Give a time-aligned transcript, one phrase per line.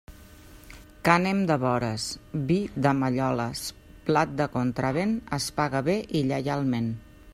[1.09, 2.07] Cànem de vores,
[2.51, 3.61] vi de malloles,
[4.09, 6.91] blat de contravent es paga bé i lleialment.